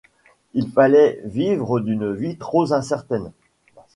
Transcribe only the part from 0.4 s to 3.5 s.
Il fallait vivre d'une vie trop incertaine.